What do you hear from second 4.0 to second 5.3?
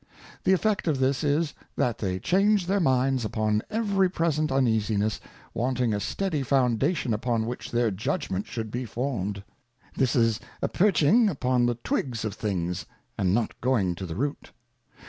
present uneasiness,